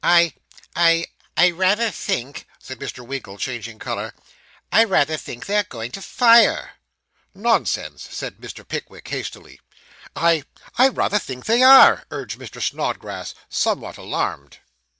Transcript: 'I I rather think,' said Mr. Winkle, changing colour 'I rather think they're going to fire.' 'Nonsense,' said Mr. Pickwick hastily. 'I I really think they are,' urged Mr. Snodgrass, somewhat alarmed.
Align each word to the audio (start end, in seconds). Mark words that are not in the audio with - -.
'I 0.03 0.31
I 0.75 1.51
rather 1.53 1.91
think,' 1.91 2.47
said 2.57 2.79
Mr. 2.79 3.05
Winkle, 3.05 3.37
changing 3.37 3.77
colour 3.77 4.15
'I 4.71 4.85
rather 4.85 5.15
think 5.15 5.45
they're 5.45 5.61
going 5.61 5.91
to 5.91 6.01
fire.' 6.01 6.71
'Nonsense,' 7.35 8.07
said 8.09 8.37
Mr. 8.37 8.67
Pickwick 8.67 9.07
hastily. 9.07 9.59
'I 10.15 10.45
I 10.79 10.87
really 10.87 11.19
think 11.19 11.45
they 11.45 11.61
are,' 11.61 12.07
urged 12.09 12.39
Mr. 12.39 12.59
Snodgrass, 12.59 13.35
somewhat 13.47 13.97
alarmed. 13.99 14.57